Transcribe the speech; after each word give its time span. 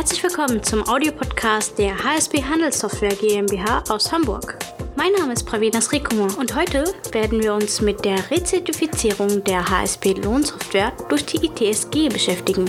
Herzlich 0.00 0.22
willkommen 0.22 0.62
zum 0.62 0.88
Audiopodcast 0.88 1.76
der 1.76 1.92
HSB 2.02 2.42
Handelssoftware 2.42 3.14
GmbH 3.14 3.84
aus 3.90 4.10
Hamburg. 4.10 4.56
Mein 4.96 5.12
Name 5.12 5.34
ist 5.34 5.44
Pravina 5.44 5.78
Srikumar 5.78 6.38
und 6.38 6.56
heute 6.56 6.84
werden 7.12 7.42
wir 7.42 7.52
uns 7.52 7.82
mit 7.82 8.02
der 8.02 8.30
Rezertifizierung 8.30 9.44
der 9.44 9.68
HSB 9.68 10.14
Lohnsoftware 10.14 10.94
durch 11.10 11.26
die 11.26 11.44
ITSG 11.44 12.08
beschäftigen. 12.08 12.64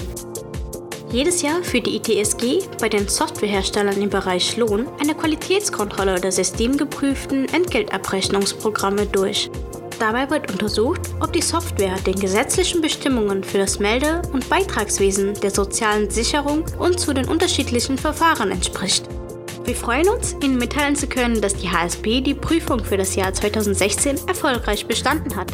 Jedes 1.13 1.41
Jahr 1.41 1.63
führt 1.63 1.85
die 1.85 1.95
ITSG 1.95 2.67
bei 2.81 2.89
den 2.89 3.07
Softwareherstellern 3.07 4.01
im 4.01 4.09
Bereich 4.09 4.57
Lohn 4.57 4.89
eine 4.99 5.15
Qualitätskontrolle 5.15 6.19
der 6.19 6.33
systemgeprüften 6.33 7.45
Entgeltabrechnungsprogramme 7.53 9.05
durch. 9.05 9.49
Dabei 10.01 10.27
wird 10.31 10.51
untersucht, 10.51 11.01
ob 11.19 11.31
die 11.31 11.43
Software 11.43 11.93
den 12.07 12.15
gesetzlichen 12.15 12.81
Bestimmungen 12.81 13.43
für 13.43 13.59
das 13.59 13.77
Melde- 13.77 14.23
und 14.33 14.49
Beitragswesen 14.49 15.35
der 15.35 15.51
sozialen 15.51 16.09
Sicherung 16.09 16.63
und 16.79 16.99
zu 16.99 17.13
den 17.13 17.27
unterschiedlichen 17.27 17.99
Verfahren 17.99 18.49
entspricht. 18.49 19.05
Wir 19.63 19.75
freuen 19.75 20.09
uns, 20.09 20.35
Ihnen 20.41 20.57
mitteilen 20.57 20.95
zu 20.95 21.05
können, 21.05 21.39
dass 21.39 21.53
die 21.53 21.69
HSB 21.69 22.21
die 22.21 22.33
Prüfung 22.33 22.83
für 22.83 22.97
das 22.97 23.15
Jahr 23.15 23.31
2016 23.31 24.27
erfolgreich 24.27 24.87
bestanden 24.87 25.35
hat. 25.35 25.51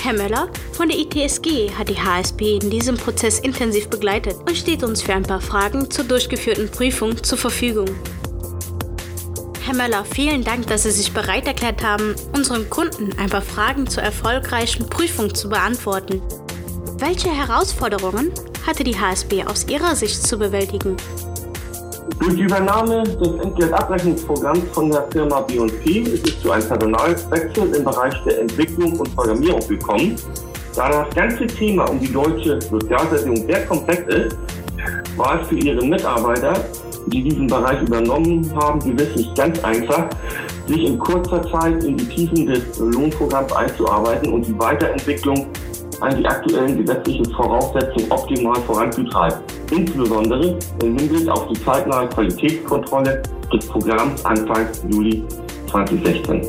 Herr 0.00 0.12
Möller 0.12 0.50
von 0.70 0.88
der 0.88 1.00
ITSG 1.00 1.72
hat 1.76 1.88
die 1.88 2.00
HSB 2.00 2.58
in 2.62 2.70
diesem 2.70 2.96
Prozess 2.96 3.40
intensiv 3.40 3.88
begleitet 3.88 4.36
und 4.46 4.56
steht 4.56 4.84
uns 4.84 5.02
für 5.02 5.14
ein 5.14 5.24
paar 5.24 5.40
Fragen 5.40 5.90
zur 5.90 6.04
durchgeführten 6.04 6.70
Prüfung 6.70 7.20
zur 7.24 7.38
Verfügung. 7.38 7.88
Herr 9.68 9.76
Möller, 9.76 10.02
vielen 10.06 10.44
Dank, 10.44 10.66
dass 10.68 10.84
Sie 10.84 10.90
sich 10.90 11.12
bereit 11.12 11.46
erklärt 11.46 11.84
haben, 11.84 12.14
unseren 12.34 12.70
Kunden 12.70 13.10
ein 13.18 13.28
paar 13.28 13.42
Fragen 13.42 13.86
zur 13.86 14.02
erfolgreichen 14.02 14.88
Prüfung 14.88 15.34
zu 15.34 15.50
beantworten. 15.50 16.22
Welche 16.96 17.28
Herausforderungen 17.28 18.32
hatte 18.66 18.82
die 18.82 18.98
HSB 18.98 19.44
aus 19.44 19.68
Ihrer 19.68 19.94
Sicht 19.94 20.26
zu 20.26 20.38
bewältigen? 20.38 20.96
Durch 22.18 22.34
die 22.34 22.44
Übernahme 22.44 23.02
des 23.02 23.44
Entgeltabrechnungsprogramms 23.44 24.64
von 24.72 24.90
der 24.90 25.06
Firma 25.10 25.42
B&P 25.42 26.00
ist 26.00 26.26
es 26.26 26.40
zu 26.40 26.50
einem 26.50 26.66
Personalwechsel 26.66 27.74
im 27.74 27.84
Bereich 27.84 28.14
der 28.24 28.40
Entwicklung 28.40 28.98
und 28.98 29.14
Programmierung 29.14 29.68
gekommen. 29.68 30.16
Da 30.74 30.88
das 30.88 31.14
ganze 31.14 31.46
Thema 31.46 31.84
um 31.90 32.00
die 32.00 32.10
deutsche 32.10 32.58
Sozialversicherung 32.58 33.46
sehr 33.46 33.66
komplex 33.66 34.14
ist, 34.14 34.38
war 35.18 35.42
es 35.42 35.48
für 35.48 35.56
ihre 35.56 35.84
Mitarbeiter 35.84 36.54
die 37.10 37.22
diesen 37.22 37.46
Bereich 37.46 37.80
übernommen 37.82 38.50
haben, 38.54 38.80
gewiss 38.80 39.14
nicht 39.16 39.34
ganz 39.34 39.62
einfach, 39.64 40.08
sich 40.66 40.84
in 40.84 40.98
kurzer 40.98 41.42
Zeit 41.50 41.82
in 41.84 41.96
die 41.96 42.06
Tiefen 42.06 42.46
des 42.46 42.78
Lohnprogramms 42.78 43.52
einzuarbeiten 43.52 44.32
und 44.32 44.46
die 44.46 44.58
Weiterentwicklung 44.58 45.46
an 46.00 46.16
die 46.16 46.26
aktuellen 46.26 46.78
gesetzlichen 46.78 47.26
Voraussetzungen 47.34 48.10
optimal 48.10 48.60
voranzutreiben. 48.62 49.38
Insbesondere 49.70 50.58
im 50.82 50.96
Hinblick 50.98 51.28
auf 51.28 51.48
die 51.48 51.64
zeitnahe 51.64 52.08
Qualitätskontrolle 52.08 53.22
des 53.52 53.66
Programms 53.66 54.24
Anfang 54.24 54.68
Juli 54.90 55.24
2016. 55.70 56.46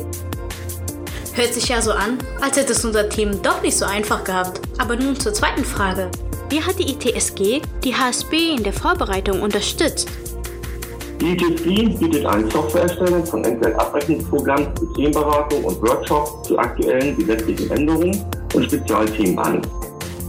Hört 1.32 1.54
sich 1.54 1.68
ja 1.68 1.80
so 1.80 1.92
an, 1.92 2.18
als 2.40 2.56
hätte 2.56 2.72
es 2.72 2.84
unser 2.84 3.08
Team 3.08 3.40
doch 3.42 3.62
nicht 3.62 3.76
so 3.76 3.84
einfach 3.84 4.24
gehabt. 4.24 4.60
Aber 4.78 4.96
nun 4.96 5.16
zur 5.16 5.32
zweiten 5.32 5.64
Frage. 5.64 6.10
Wie 6.48 6.62
hat 6.62 6.78
die 6.78 6.90
ITSG 6.90 7.62
die 7.84 7.94
HSB 7.94 8.56
in 8.56 8.64
der 8.64 8.72
Vorbereitung 8.72 9.40
unterstützt? 9.40 10.08
Die 11.20 11.32
ITSG 11.32 11.98
bietet 11.98 12.24
eine 12.24 12.50
Softwareerstellung 12.50 13.26
von 13.26 13.44
Entgeltabrechnungsprogrammen, 13.44 14.68
Systemberatung 14.78 15.64
und 15.64 15.82
Workshops 15.82 16.48
zu 16.48 16.58
aktuellen 16.58 17.14
gesetzlichen 17.14 17.70
Änderungen 17.70 18.24
und 18.54 18.64
Spezialthemen 18.64 19.38
an. 19.38 19.60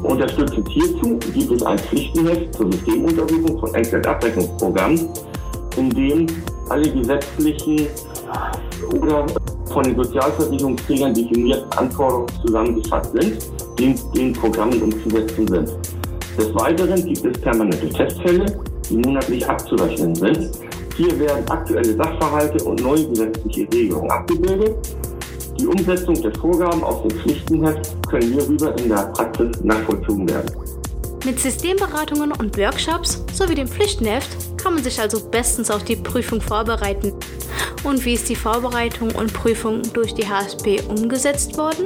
Unterstützend 0.04 0.68
hierzu 0.68 1.18
gibt 1.34 1.50
es 1.50 1.64
ein 1.64 1.80
Pflichtenheft 1.80 2.54
zur 2.56 2.70
Systemuntersuchung 2.74 3.60
von 3.60 3.74
Entgeltabrechnungsprogrammen, 3.74 5.10
in 5.78 5.90
dem 5.92 6.28
alle 6.68 6.92
gesetzlichen 6.92 7.88
oder 8.94 9.26
von 9.72 9.84
den 9.84 9.96
Sozialversicherungsträgern 9.96 11.14
definierten 11.14 11.72
Anforderungen 11.78 12.28
zusammengefasst 12.46 13.14
sind, 13.14 13.38
die 13.80 13.86
in 13.86 13.96
den 14.14 14.34
Programmen 14.34 14.82
umzusetzen 14.82 15.48
sind. 15.48 15.70
Des 16.38 16.54
Weiteren 16.56 17.06
gibt 17.06 17.24
es 17.24 17.40
permanente 17.40 17.88
Testfälle, 17.88 18.46
die 18.90 18.98
monatlich 18.98 19.48
abzurechnen 19.48 20.16
sind, 20.16 20.52
hier 20.96 21.20
werden 21.20 21.48
aktuelle 21.50 21.96
Sachverhalte 21.96 22.64
und 22.64 22.82
neue 22.82 23.08
gesetzliche 23.08 23.62
Regelungen 23.74 24.12
abgebildet. 24.12 24.76
Die 25.60 25.68
Umsetzung 25.68 26.16
der 26.22 26.34
Vorgaben 26.36 26.84
aus 26.84 27.02
dem 27.04 27.12
Pflichtenheft 27.20 27.96
können 28.10 28.34
hierüber 28.34 28.78
in 28.78 28.90
der 28.90 29.04
Praxis 29.14 29.62
nachvollzogen 29.64 30.30
werden. 30.30 30.52
Mit 31.24 31.40
Systemberatungen 31.40 32.32
und 32.32 32.58
Workshops 32.58 33.24
sowie 33.34 33.54
dem 33.54 33.68
Pflichtenheft 33.68 34.58
kann 34.58 34.74
man 34.74 34.84
sich 34.84 35.00
also 35.00 35.20
bestens 35.30 35.70
auf 35.70 35.84
die 35.84 35.96
Prüfung 35.96 36.42
vorbereiten. 36.42 37.14
Und 37.84 38.04
wie 38.06 38.14
ist 38.14 38.28
die 38.30 38.36
Vorbereitung 38.36 39.12
und 39.12 39.32
Prüfung 39.34 39.82
durch 39.94 40.14
die 40.14 40.28
HSP 40.28 40.82
umgesetzt 40.90 41.58
worden? 41.58 41.86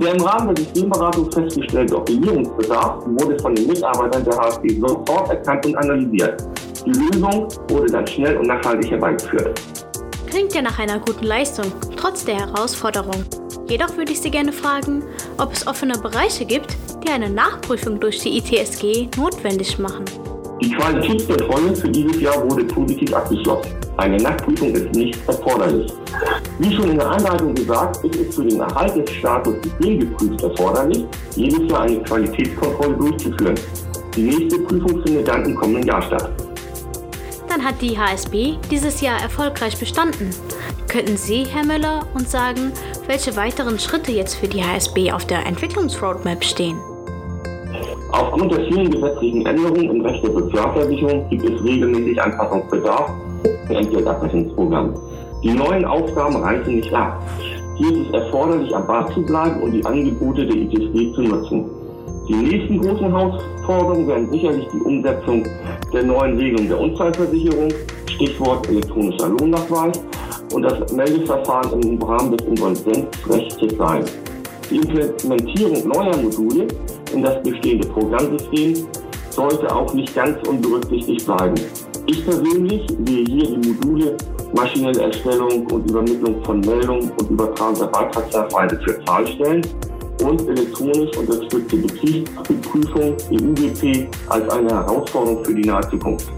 Der 0.00 0.14
im 0.14 0.22
Rahmen 0.22 0.54
der 0.54 0.64
Systemberatung 0.64 1.30
festgestellte 1.32 1.96
Optimierungsbedarf 1.96 3.04
wurde 3.06 3.38
von 3.38 3.54
den 3.54 3.66
Mitarbeitern 3.66 4.24
der 4.24 4.36
HSP 4.36 4.78
sofort 4.80 5.30
erkannt 5.30 5.66
und 5.66 5.76
analysiert. 5.76 6.42
Die 6.86 6.92
Lösung 6.92 7.48
wurde 7.68 7.90
dann 7.90 8.06
schnell 8.06 8.36
und 8.36 8.46
nachhaltig 8.46 8.92
herbeigeführt. 8.92 9.60
Klingt 10.28 10.54
ja 10.54 10.62
nach 10.62 10.78
einer 10.78 11.00
guten 11.00 11.24
Leistung, 11.24 11.72
trotz 11.96 12.24
der 12.24 12.36
Herausforderung. 12.36 13.24
Jedoch 13.68 13.96
würde 13.96 14.12
ich 14.12 14.20
Sie 14.20 14.30
gerne 14.30 14.52
fragen, 14.52 15.02
ob 15.38 15.52
es 15.52 15.66
offene 15.66 15.98
Bereiche 15.98 16.44
gibt, 16.44 16.76
die 17.04 17.10
eine 17.10 17.28
Nachprüfung 17.28 17.98
durch 17.98 18.20
die 18.20 18.38
ITSG 18.38 19.08
notwendig 19.16 19.80
machen. 19.80 20.04
Die 20.62 20.70
Qualitätskontrolle 20.70 21.74
für 21.74 21.88
dieses 21.88 22.20
Jahr 22.20 22.48
wurde 22.48 22.64
positiv 22.64 23.12
abgeschlossen. 23.12 23.72
Eine 23.96 24.18
Nachprüfung 24.18 24.70
ist 24.70 24.94
nicht 24.94 25.18
erforderlich. 25.26 25.92
Wie 26.60 26.72
schon 26.72 26.90
in 26.90 26.98
der 26.98 27.10
Einleitung 27.10 27.52
gesagt, 27.52 28.04
ist 28.04 28.14
es 28.14 28.36
für 28.36 28.44
den 28.44 28.60
Erhalt 28.60 28.94
des 28.94 29.10
Status 29.10 29.54
systemgeprüft 29.64 30.40
erforderlich, 30.40 31.04
jedes 31.34 31.68
Jahr 31.68 31.80
eine 31.80 32.00
Qualitätskontrolle 32.04 32.94
durchzuführen. 32.94 33.56
Die 34.14 34.22
nächste 34.22 34.60
Prüfung 34.60 35.02
findet 35.02 35.26
dann 35.26 35.44
im 35.44 35.56
kommenden 35.56 35.88
Jahr 35.88 36.02
statt. 36.02 36.45
Dann 37.56 37.64
hat 37.64 37.80
die 37.80 37.98
HSB 37.98 38.56
dieses 38.70 39.00
Jahr 39.00 39.18
erfolgreich 39.18 39.78
bestanden. 39.78 40.28
Könnten 40.88 41.16
Sie, 41.16 41.44
Herr 41.44 41.64
Müller, 41.64 42.02
uns 42.12 42.30
sagen, 42.30 42.70
welche 43.06 43.34
weiteren 43.34 43.78
Schritte 43.78 44.12
jetzt 44.12 44.34
für 44.34 44.46
die 44.46 44.62
HSB 44.62 45.10
auf 45.10 45.24
der 45.24 45.46
Entwicklungsroadmap 45.46 46.44
stehen? 46.44 46.76
Aufgrund 48.12 48.52
der 48.52 48.66
vielen 48.66 48.90
gesetzlichen 48.90 49.46
Änderungen 49.46 49.88
im 49.88 50.00
Recht 50.04 50.22
der 50.22 50.32
Sozialversicherung 50.32 51.30
gibt 51.30 51.44
es 51.44 51.64
regelmäßig 51.64 52.20
Anpassungsbedarf 52.20 53.10
für 53.66 53.74
Entgeltabrechnungsprogramm. 53.74 54.94
Die 55.42 55.54
neuen 55.54 55.86
Aufgaben 55.86 56.36
reichen 56.36 56.76
nicht 56.76 56.92
ab. 56.92 57.22
Hier 57.76 57.90
ist 57.90 58.08
es 58.08 58.12
erforderlich, 58.12 58.76
am 58.76 58.86
Ball 58.86 59.10
zu 59.14 59.22
bleiben 59.22 59.62
und 59.62 59.72
die 59.72 59.86
Angebote 59.86 60.44
der 60.44 60.56
ITSG 60.56 61.14
zu 61.14 61.22
nutzen. 61.22 61.64
Die 62.28 62.34
nächsten 62.34 62.82
großen 62.82 63.06
Herausforderungen 63.06 64.08
werden 64.08 64.30
sicherlich 64.30 64.66
die 64.74 64.80
Umsetzung 64.80 65.46
der 65.96 66.04
neuen 66.04 66.36
Regelung 66.36 66.68
der 66.68 66.78
Unfallversicherung, 66.78 67.68
Stichwort 68.06 68.68
elektronischer 68.68 69.30
Lohnnachweis 69.30 69.98
und 70.52 70.62
das 70.62 70.92
Meldeverfahren 70.92 71.82
im 71.82 72.02
Rahmen 72.02 72.36
des 72.36 72.46
Insolvenzrechts 72.46 73.56
sein. 73.78 74.04
Die 74.70 74.76
Implementierung 74.76 75.88
neuer 75.88 76.16
Module 76.18 76.68
in 77.14 77.22
das 77.22 77.42
bestehende 77.42 77.88
Programmsystem 77.88 78.86
sollte 79.30 79.74
auch 79.74 79.92
nicht 79.94 80.14
ganz 80.14 80.36
unberücksichtigt 80.46 81.24
bleiben. 81.24 81.54
Ich 82.06 82.22
persönlich 82.26 82.86
sehe 83.06 83.24
hier 83.24 83.46
die 83.46 83.68
Module 83.68 84.16
maschinelle 84.54 85.00
Erstellung 85.00 85.66
und 85.68 85.90
Übermittlung 85.90 86.44
von 86.44 86.60
Meldungen 86.60 87.10
und 87.10 87.30
Übertragung 87.30 87.78
der 87.78 87.86
Beitragsnachweise 87.86 88.78
für 88.84 89.02
Zahlstellen 89.06 89.62
und 90.26 90.48
elektronisch 90.48 91.16
unterstützte 91.16 91.76
Betriebsprüfung 91.76 93.16
EUBP 93.30 94.08
als 94.28 94.48
eine 94.50 94.70
Herausforderung 94.70 95.44
für 95.44 95.54
die 95.54 95.62
nahe 95.62 95.88
Zukunft. 95.88 96.28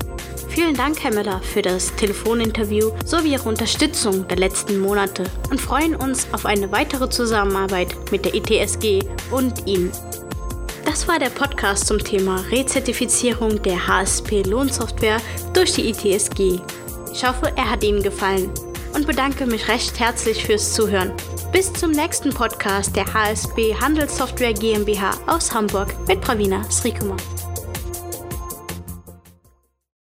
Vielen 0.48 0.74
Dank, 0.74 1.02
Herr 1.02 1.14
Müller, 1.14 1.40
für 1.40 1.62
das 1.62 1.94
Telefoninterview 1.94 2.90
sowie 3.04 3.32
Ihre 3.32 3.48
Unterstützung 3.48 4.26
der 4.26 4.38
letzten 4.38 4.80
Monate 4.80 5.24
und 5.50 5.60
freuen 5.60 5.94
uns 5.94 6.26
auf 6.32 6.46
eine 6.46 6.70
weitere 6.72 7.08
Zusammenarbeit 7.08 7.94
mit 8.10 8.24
der 8.24 8.34
ITSG 8.34 9.00
und 9.30 9.66
Ihnen. 9.66 9.92
Das 10.84 11.06
war 11.06 11.18
der 11.18 11.30
Podcast 11.30 11.86
zum 11.86 11.98
Thema 11.98 12.42
Rezertifizierung 12.50 13.62
der 13.62 13.86
HSP 13.86 14.42
Lohnsoftware 14.42 15.18
durch 15.52 15.74
die 15.74 15.90
ITSG. 15.90 16.60
Ich 17.12 17.24
hoffe, 17.26 17.52
er 17.54 17.70
hat 17.70 17.84
Ihnen 17.84 18.02
gefallen 18.02 18.50
und 18.94 19.06
bedanke 19.06 19.46
mich 19.46 19.68
recht 19.68 20.00
herzlich 20.00 20.44
fürs 20.44 20.74
Zuhören. 20.74 21.12
Bis 21.52 21.72
zum 21.72 21.92
nächsten 21.92 22.30
Podcast 22.30 22.94
der 22.94 23.06
HSB 23.12 23.74
Handelssoftware 23.74 24.52
GmbH 24.52 25.12
aus 25.26 25.52
Hamburg 25.52 25.94
mit 26.06 26.20
Pravina 26.20 26.62
Srikumar. 26.70 27.16